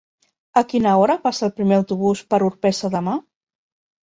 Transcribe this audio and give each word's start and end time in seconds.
A 0.61 0.61
quina 0.71 0.93
hora 1.01 1.17
passa 1.25 1.43
el 1.49 1.53
primer 1.59 1.77
autobús 1.81 2.25
per 2.35 2.41
Orpesa 2.47 2.91
demà? 2.97 3.15